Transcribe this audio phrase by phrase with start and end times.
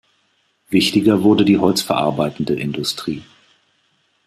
[0.71, 3.21] Wichtiger wurde die holzverarbeitende Industrie.